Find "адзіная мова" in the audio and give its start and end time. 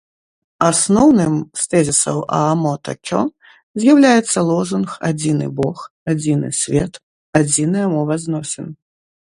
7.43-8.13